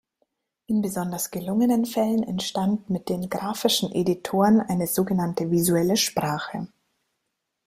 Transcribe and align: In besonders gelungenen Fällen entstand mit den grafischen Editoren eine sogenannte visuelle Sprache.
In 0.65 0.81
besonders 0.81 1.29
gelungenen 1.29 1.85
Fällen 1.85 2.23
entstand 2.23 2.89
mit 2.89 3.07
den 3.07 3.29
grafischen 3.29 3.91
Editoren 3.91 4.59
eine 4.59 4.87
sogenannte 4.87 5.51
visuelle 5.51 5.95
Sprache. 5.95 6.67